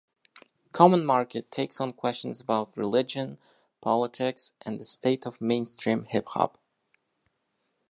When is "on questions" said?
1.79-2.41